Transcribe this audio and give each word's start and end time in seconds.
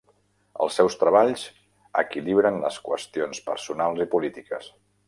Els 0.65 0.77
seus 0.79 0.95
treballs 1.03 1.43
equilibren 2.05 2.59
les 2.67 2.81
qüestions 2.89 3.45
personals 3.53 4.07
i 4.09 4.11
polítiques. 4.17 4.73